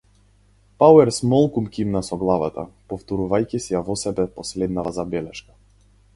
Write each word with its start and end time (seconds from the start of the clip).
Пауерс 0.83 1.21
молкум 1.33 1.67
кимна 1.75 2.01
со 2.07 2.17
главата, 2.23 2.65
повторувајќи 2.95 3.63
си 3.67 3.77
ја 3.77 3.83
во 3.91 4.01
себе 4.07 4.27
последнава 4.41 4.97
забелешка. 4.99 5.57